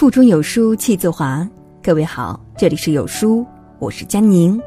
[0.00, 1.46] 腹中有书气自华。
[1.82, 3.44] 各位好，这里是有书，
[3.78, 4.58] 我是佳宁。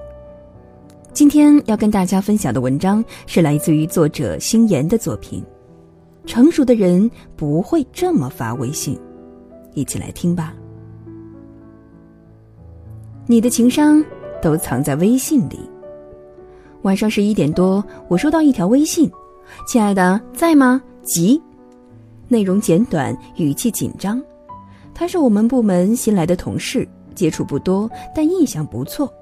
[1.12, 5.44] 今天要跟大家分享的文章是来自于作者星妍的作品。
[6.28, 8.96] 成熟的人不会这么发微信，
[9.74, 10.54] 一起来听吧。
[13.26, 14.06] 你的情商
[14.40, 15.60] 都藏在微信里。
[16.84, 19.12] 晚上十一点多，我收到一条微信
[19.68, 20.80] ：“亲爱的，在吗？
[21.02, 21.42] 急。”
[22.30, 24.22] 内容简短，语气紧张。
[25.04, 29.14] 他是我们部门新来的同事，接触不多，但印象不错。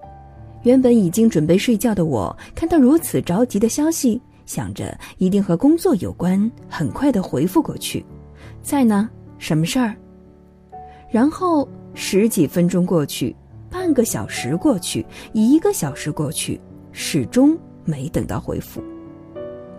[0.62, 8.05] 原本已经准备睡觉的我，看到如此着急的消息，想着一定和工作有关，很快的回复过去
[8.62, 9.95] ：“在呢，什么事儿？”
[11.09, 13.36] 然后十几分钟过去，
[13.67, 15.03] 半个小时过去，
[15.34, 16.61] 一个小时过去，
[16.91, 18.84] 始终没等到回复。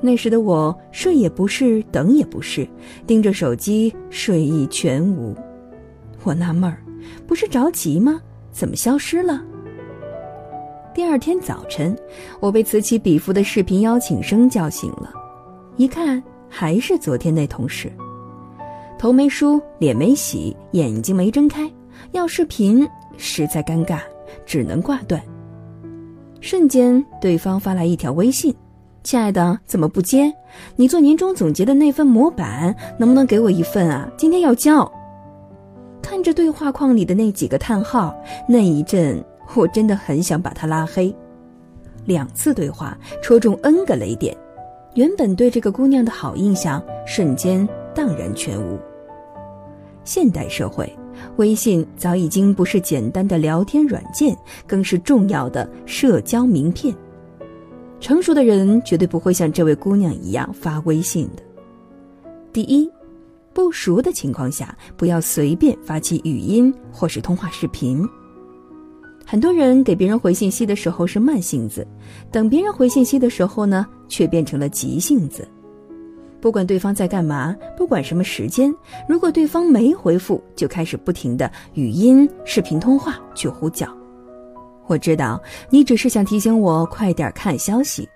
[0.00, 2.66] 那时的我睡也不是，等也不是，
[3.06, 5.32] 盯着手机，睡意全无。
[6.24, 6.78] 我纳闷儿，
[7.26, 8.20] 不是着急吗？
[8.50, 9.42] 怎么消失了？
[10.94, 11.96] 第二天早晨，
[12.38, 15.12] 我被此起彼伏的视频邀请声叫醒了，
[15.76, 17.90] 一看还是昨天那同事，
[18.98, 21.70] 头没梳，脸没洗，眼睛没睁开，
[22.12, 22.86] 要视频，
[23.16, 24.00] 实在尴尬，
[24.44, 25.20] 只能挂断。
[26.40, 28.54] 瞬间，对方发来一条微信。
[29.02, 30.32] 亲爱的，怎么不接？
[30.76, 34.08] 你做年终总结的那份模板，能不能给我一份啊？
[34.16, 34.90] 今天要交。
[36.12, 38.14] 看着对话框里的那几个叹号，
[38.46, 39.24] 那一阵
[39.54, 41.12] 我真的很想把他拉黑。
[42.04, 44.36] 两次对话戳中 N 个雷点，
[44.94, 48.78] 原本对这个姑娘的好印象瞬间荡然全无。
[50.04, 50.94] 现代社会，
[51.36, 56.94] 微信早已经不是简单的聊天软件，更是重要的社交名片。
[58.00, 61.42] 成熟的人绝对不会像这位姑娘一样发微信的。
[62.52, 62.86] 第一，
[63.54, 68.06] 不熟的情况下，不要随便发起语音或是通话视频。
[69.24, 71.86] 很多人给别人回信息的时候是慢性子，
[72.30, 75.46] 等别人回信息的时候呢，却变成了急性子。
[76.40, 78.74] 不管对方在干嘛，不管什么时间，
[79.08, 83.86] 如果对方没回复，就开始不停的语音、视频通话去呼叫。
[84.88, 88.08] 我知道你只是想提醒我快点看消息，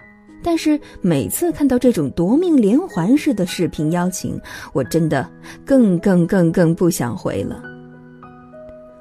[0.46, 4.40] 但是每次看到这种夺命连环式的视频邀请，
[4.72, 5.28] 我真的
[5.64, 7.60] 更更更更不想回了。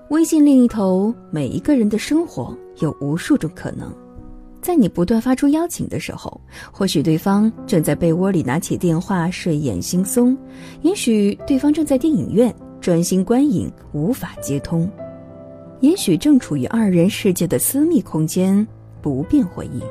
[0.10, 3.94] 微信另一头，每一个人的生活有无数种可能，
[4.60, 6.42] 在你不断发出邀请的时候，
[6.72, 10.36] 或许对方正在被窝里拿起电话睡眼惺忪，
[10.82, 12.52] 也许对方正在电影院
[12.82, 14.90] 专心观影无法接通。
[15.80, 18.68] 也许正处于二人世界的私密空间，
[19.00, 19.82] 不便回应；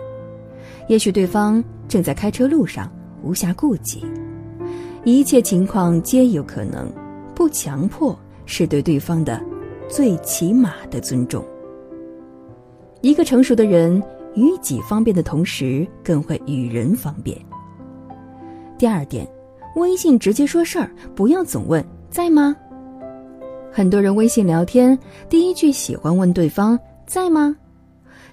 [0.89, 2.91] 也许对方正在开车路上，
[3.23, 4.05] 无暇顾及。
[5.05, 6.91] 一切情况皆有可能，
[7.35, 9.43] 不强迫是对对方的
[9.89, 11.45] 最起码的尊重。
[13.03, 14.03] 一个成熟的人，
[14.35, 17.39] 与己方便的同时，更会与人方便。
[18.79, 19.27] 第二点，
[19.77, 22.57] 微信直接说事儿，不要总问在吗。
[23.71, 27.55] 很多人微信聊天，第一句喜欢问对方在吗？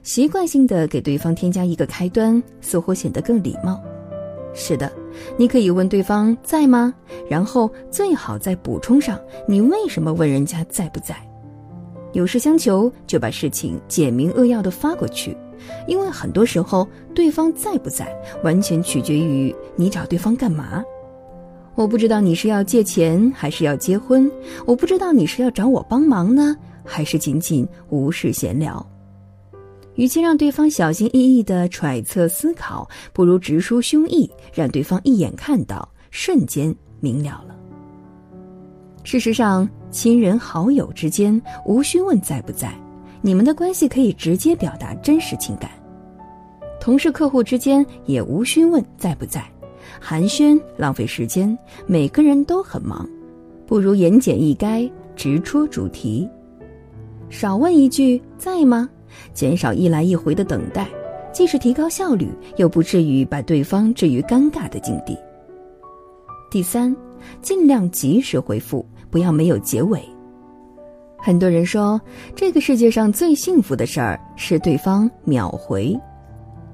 [0.03, 3.79] 习惯性的给对方添加一个开端，似乎显得更礼貌。
[4.53, 4.91] 是的，
[5.38, 6.94] 你可以问对方在吗？
[7.29, 11.16] 然后最好再补充上你为什么问人家在不在。
[12.13, 15.38] 有事相求，就把事情简明扼要的发过去，
[15.88, 18.06] 因为很多时候对方在不在，
[18.44, 20.83] 完全取决于你找对方干嘛。
[21.75, 24.29] 我不知道你是要借钱还是要结婚，
[24.66, 28.85] 我不知道你是要找我帮忙呢，还是仅仅无事闲聊。
[29.96, 37.56] 与其让对方小心翼翼的揣测思考，不如直抒胸臆，让对方一眼看到，瞬间明了了。
[39.03, 42.74] 事实上，亲人好友之间无需问在不在，
[43.22, 45.72] 你们的关系可以直接表达真实情感。
[46.80, 49.44] 同事客户之间也无需问在不在。
[50.00, 51.56] 寒暄浪费时间，
[51.86, 53.07] 每个人都很忙，
[53.68, 56.27] 不如言简意赅，直戳主题。
[57.30, 58.89] 少问一句在吗？
[59.34, 60.88] 减少一来一回的等待，
[61.31, 65.18] 既是提高效率，又不至于把对方置于尴尬的境地。
[66.50, 66.96] 第三，
[67.42, 70.02] 尽量及时回复，不要没有结尾。
[71.18, 72.02] 很多人说，
[72.36, 75.96] 这个世界上最幸福的事儿是对方秒回，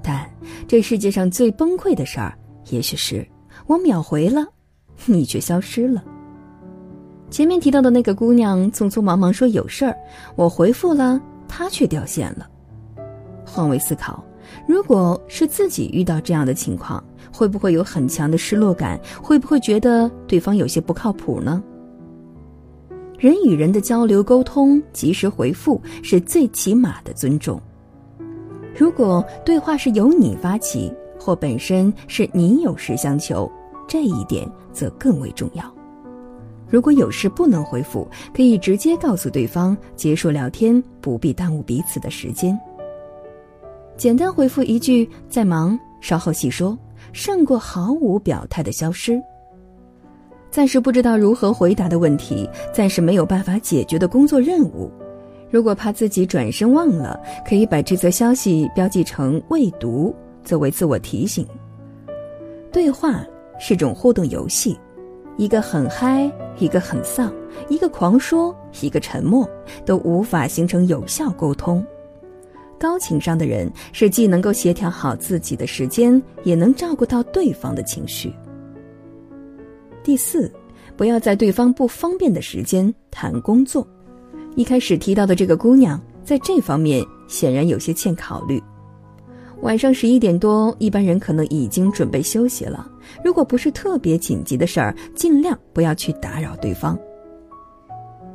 [0.02, 0.26] 但
[0.68, 2.34] 这世界上最崩溃的事儿。
[2.70, 3.28] 也许是
[3.66, 4.46] 我秒回了，
[5.06, 6.04] 你却消失了。
[7.30, 9.96] 前面提到的那个姑娘匆匆忙忙说有事儿，
[10.38, 12.48] 我回复了，他却掉线了。
[13.46, 14.24] 换位思考，
[14.68, 17.04] 如果是自己遇到这样的情况，
[17.34, 19.00] 会不会有很强的失落感？
[19.22, 21.64] 会不会觉得对方有些不靠谱呢？
[23.18, 27.60] 人与人的交流沟通，及时回复是最起码的尊重。
[28.76, 33.52] 如果对话是由你发起，或本身是你有事相求，
[33.88, 35.77] 这一点则更为重要。
[36.70, 42.60] 如果有事不能回复，可以直接告诉对方结束聊天，不必耽误彼此的时间。
[43.96, 46.78] 简单回复一句“在忙，稍后细说”，
[47.14, 49.22] 胜过毫无表态的消失。
[50.52, 54.92] 暂时不知道如何回答的问题，暂时没有办法解决的工作任务，
[55.50, 61.46] 如果怕自己转身忘了，可以把这则消息标记成未读，作为自我提醒。
[62.72, 63.26] 对话
[63.60, 64.78] 是种互动游戏，
[65.38, 67.32] 一个很嗨，一个很丧，
[67.70, 69.48] 一个狂说，一个沉默，
[69.86, 71.86] 都无法形成有效沟通。
[72.80, 78.34] 高情商的人是既能够协调好自己的时间，也能照顾到对方的情绪。
[80.04, 80.52] 第四，
[80.96, 83.88] 不要在对方不方便的时间谈工作。
[84.56, 88.62] 一开始提到的这个姑娘，在这方面显然有些欠考虑。
[89.62, 92.88] 晚上十一点多，一般人可能已经准备休息了。
[93.24, 96.98] 如果不是特别紧急的事儿，尽量不要去打扰对方。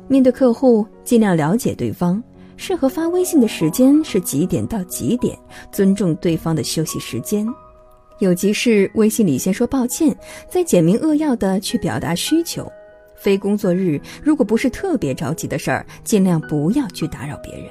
[0.07, 2.21] 面对客户，尽量了解对方
[2.57, 5.37] 适合发微信的时间是几点到几点，
[5.71, 7.47] 尊重对方的休息时间。
[8.19, 10.15] 有急事，微信里先说抱歉，
[10.49, 12.69] 再简明扼要的去表达需求。
[13.15, 17.67] 非工作日，如果不是特别着急的事儿，尽量不要去打扰别人。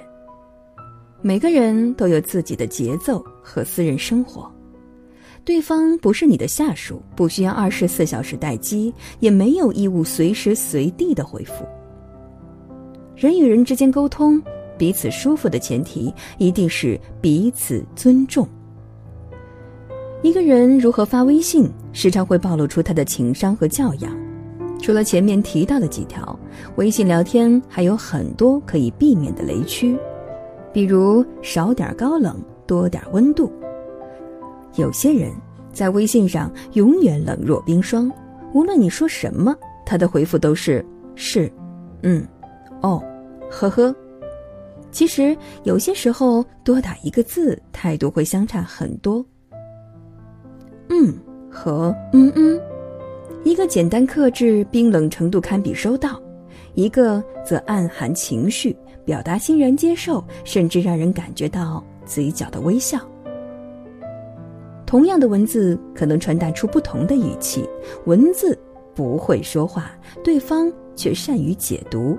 [1.25, 4.51] 每个人都有自己的节奏和私人生活，
[5.45, 11.65] 对方不是你的下属，不需要二十四小时待机，也没有义务随时随地的回复。
[13.15, 14.43] 人与人之间沟通，
[14.77, 18.45] 彼此舒服的前提，一定是彼此尊重。
[20.23, 24.13] 一个人如何发微信，时常会暴露出他的情商和教养。
[24.81, 26.37] 除了前面提到的几条，
[26.75, 29.97] 微信聊天还有很多可以避免的雷区，
[30.73, 32.37] 比如少点高冷，
[32.67, 33.53] 多点温度。
[34.77, 35.31] 有些人
[35.73, 38.11] 在微信上永远冷若冰霜，
[38.55, 39.55] 无论你说什么，
[39.85, 40.85] 他的回复都是
[41.15, 41.53] 是，
[42.03, 42.27] 嗯，
[42.81, 43.03] 哦，
[43.51, 43.95] 呵呵。
[44.91, 49.25] 其实有些时候多打一个字，态度会相差很多。
[50.89, 51.15] 嗯
[51.51, 52.61] 和嗯嗯，
[53.45, 56.11] 一个简单克制，冰冷程度堪比收到；
[56.75, 62.99] 一个则暗含情绪，表达欣然接受，甚至让人感觉到嘴角的微笑。
[64.87, 67.69] 同样的文字，可能传达出不同的语气。
[68.07, 68.59] 文字
[68.95, 69.91] 不会说话，
[70.23, 72.19] 对方却善于解读。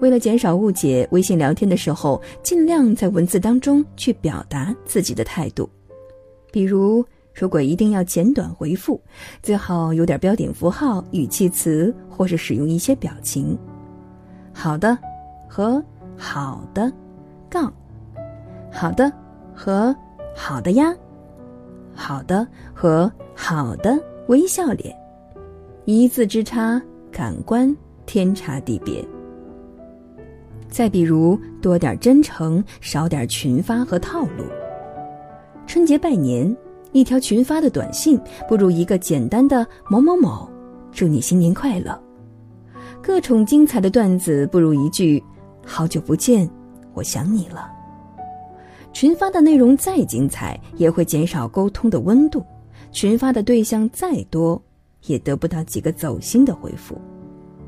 [0.00, 5.68] 为了减少误解，微信聊天的时候，尽量在文字当中去表达自己的态度，
[6.50, 7.04] 比如。
[7.34, 9.00] 如果一定要简短回复，
[9.42, 13.58] 最好有点标点符号、语气词，或是使用一些表情。
[14.52, 14.96] 好的，
[15.48, 15.82] 和
[16.16, 16.92] 好的，
[17.50, 17.72] 杠，
[18.70, 19.12] 好的
[19.52, 19.94] 和
[20.34, 20.94] 好的呀，
[21.92, 23.98] 好的和好的
[24.28, 24.96] 微笑脸，
[25.86, 26.80] 一字之差，
[27.10, 27.76] 感官
[28.06, 29.04] 天差地别。
[30.68, 34.44] 再比如，多点真诚，少点群发和套路。
[35.66, 36.56] 春节拜年。
[36.94, 38.18] 一条群发的短信
[38.48, 40.48] 不如一个简单的某某某，
[40.92, 42.00] 祝你新年快乐。
[43.02, 45.20] 各种精彩的段子不如一句
[45.66, 46.48] 好久不见，
[46.92, 47.68] 我想你了。
[48.92, 52.40] 群发的内容再精彩，也会减少沟通的温度；
[52.92, 54.62] 群发的对象再多，
[55.06, 56.96] 也得不到几个走心的回复。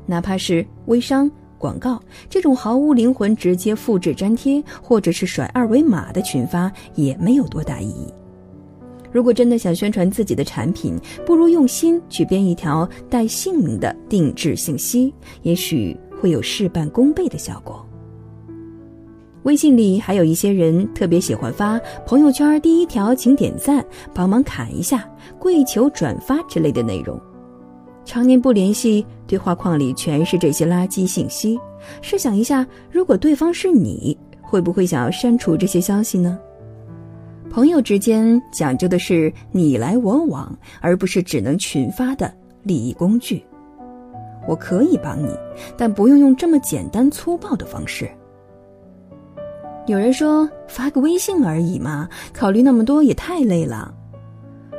[0.05, 8.07] 哪怕是微商、广告这种毫无灵魂、直接复制粘贴或者是甩二维码的群发，也没有多大意义。
[9.17, 10.95] 如果真的想宣传自己的产品，
[11.25, 17.83] 不如用心去编一条带姓名的定制信息，也许会有事半功倍的效果。
[19.41, 23.83] 微信里还有一些人特别喜欢发朋友圈第一条请点赞、
[24.13, 25.09] 帮忙砍一下、
[25.39, 27.19] 跪求转发之类的内容，
[28.05, 31.57] 常年不联系，对话框里全是这些垃圾信息。
[32.03, 36.37] 试想一下，如果对方是你，会不会想要删除这些消息呢？
[37.57, 43.43] 朋友之间讲究的是你来我往，而不是只能群发的利益工具。
[44.47, 45.35] 我可以帮你，
[45.75, 48.07] 但不用用这么简单粗暴的方式。
[49.87, 53.91] 有人说发个微信而已嘛，考虑那么多也太累了。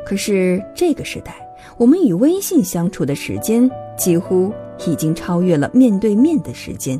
[0.06, 1.34] 可是这个时代，
[1.78, 4.52] 我们与微信相处的时间几乎
[4.86, 6.96] 已经超越了面对面的时间。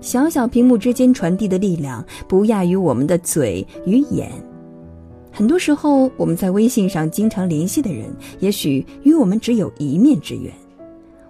[0.00, 4.30] 小小屏幕之间传递的力量，不亚于我们的嘴与眼。
[5.30, 8.06] 很多时候，我们在微信上经常联系的人，
[8.40, 10.52] 也许与我们只有一面之缘。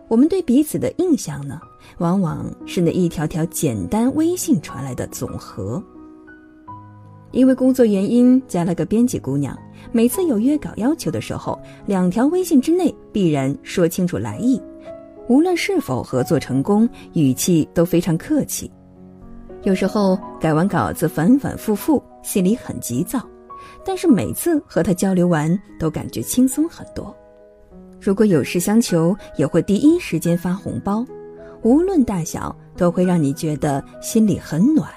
[0.09, 1.61] 我们对彼此的印象呢，
[1.99, 5.83] 往往是那一条条简单微信传来的总和。
[7.33, 9.57] 因为工作原因，加了个编辑姑娘。
[9.93, 14.61] 每次有约稿要求的时候，两条微信之内必然说清楚来意，
[15.31, 18.69] 无论是否合作成功，语气都非常客气。
[19.63, 23.25] 有时候改完稿子反反复复，心里很急躁，
[23.85, 27.17] 但是每次和他交流完，都感觉轻松很多。
[28.01, 31.07] 如果有事相求，也会第一时间发红包，
[31.63, 34.91] 无论大小，都会让你觉得心里很暖。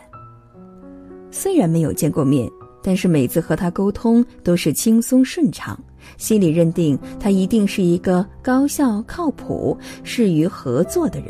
[1.29, 2.49] 虽然没有见过面，
[2.83, 5.79] 但是每次和他沟通都是轻松顺畅，
[6.17, 11.29] 心里认定他一定是一个高效、靠谱、适于合作的人。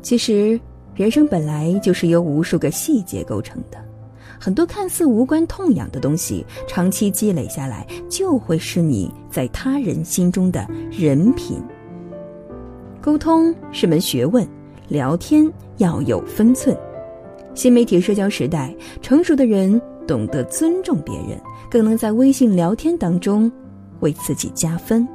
[0.00, 0.58] 其实，
[0.94, 3.78] 人生本来就是由无数个细节构成的，
[4.38, 11.60] 很多看似无关痛痒的东西，长期积累下来，就会是你在他人心中的人品。
[13.00, 14.46] 沟通是门学问，
[14.88, 16.76] 聊天要有分寸。
[17.54, 23.50] 新媒体社交时代，成熟的人懂得尊重别人，更能在微信聊天当中
[24.00, 25.06] 为自己加分。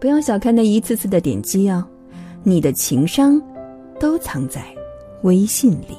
[0.00, 1.84] 不要小看那一次次的点击哦，
[2.42, 3.40] 你的情商
[4.00, 4.64] 都藏在
[5.22, 5.96] 微信里。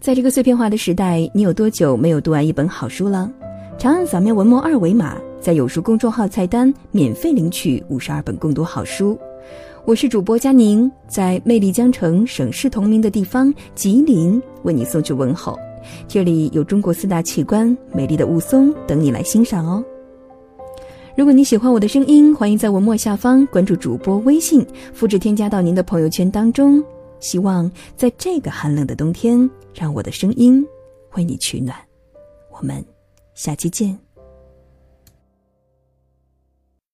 [0.00, 3.30] 在这个碎片化的时代，你有多久没有读完一本好书了？
[3.78, 9.18] 长按扫描文末二维码，在有书公众号菜单免费领取五十二本共读好书。
[9.84, 15.58] 我是主播佳宁，在魅力江城、省市同名的地方吉林，为你送去问候。
[16.06, 19.84] 这里有中国四大奇观、美丽的雾凇等你来欣赏哦。
[21.16, 26.82] 如果你喜欢我的声音，欢迎在文末下方关注主播微信，复制添加到您的朋友圈当中。
[27.18, 30.64] 希望在这个寒冷的冬天，让我的声音
[31.16, 31.76] 为你取暖。
[32.52, 32.84] 我们
[33.34, 33.98] 下期见。